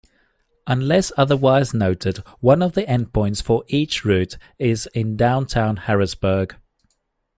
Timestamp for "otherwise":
1.15-1.75